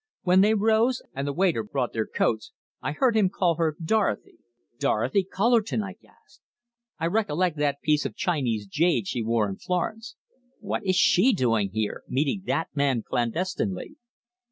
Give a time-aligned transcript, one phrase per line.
[0.23, 4.39] When they rose and the waiter brought their coats, I heard him call her Dorothy."
[4.79, 6.41] "Dorothy Cullerton!" I gasped.
[6.97, 10.15] "I recollect that piece of Chinese jade she wore in Florence!
[10.59, 13.97] What is she doing here, meeting that man clandestinely?"